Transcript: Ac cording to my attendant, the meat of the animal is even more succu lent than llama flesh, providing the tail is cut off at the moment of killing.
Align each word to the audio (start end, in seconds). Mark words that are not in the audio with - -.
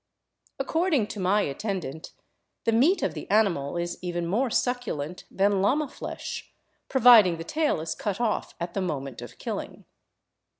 Ac 0.59 0.65
cording 0.65 1.05
to 1.05 1.19
my 1.19 1.43
attendant, 1.43 2.11
the 2.63 2.71
meat 2.71 3.03
of 3.03 3.13
the 3.13 3.29
animal 3.29 3.77
is 3.77 3.99
even 4.01 4.25
more 4.25 4.49
succu 4.49 4.97
lent 4.97 5.25
than 5.29 5.61
llama 5.61 5.87
flesh, 5.87 6.51
providing 6.89 7.37
the 7.37 7.43
tail 7.43 7.79
is 7.79 7.93
cut 7.93 8.19
off 8.19 8.55
at 8.59 8.73
the 8.73 8.81
moment 8.81 9.21
of 9.21 9.37
killing. 9.37 9.85